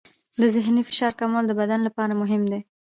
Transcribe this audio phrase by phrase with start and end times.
[0.39, 2.59] د ذهني فشار کمول د بدن لپاره مهم دي.